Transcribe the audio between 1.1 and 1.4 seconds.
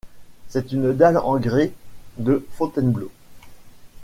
en